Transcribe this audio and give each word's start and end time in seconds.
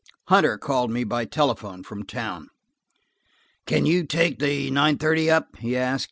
Hunter 0.29 0.57
called 0.57 0.89
me 0.89 1.03
by 1.03 1.25
telephone 1.25 1.83
from 1.83 2.01
town. 2.07 2.49
"Can 3.67 3.85
you 3.85 4.03
take 4.03 4.39
the 4.39 4.71
nine 4.71 4.97
thirty 4.97 5.29
up?" 5.29 5.57
he 5.57 5.77
asked. 5.77 5.99